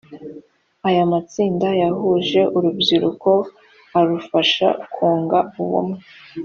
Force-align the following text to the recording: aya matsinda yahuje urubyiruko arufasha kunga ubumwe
aya 0.87 1.03
matsinda 1.11 1.67
yahuje 1.81 2.41
urubyiruko 2.55 3.31
arufasha 3.99 4.67
kunga 4.93 5.39
ubumwe 5.61 5.97